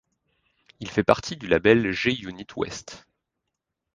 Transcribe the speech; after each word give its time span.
Il 0.79 0.89
fait 0.89 1.03
partie 1.03 1.37
du 1.37 1.45
label 1.45 1.91
G-Unit 1.91 2.47
West. 2.57 3.05